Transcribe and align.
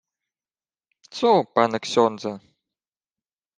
—Цо, 1.15 1.31
пане 1.53 1.79
ксьондзе? 1.83 2.33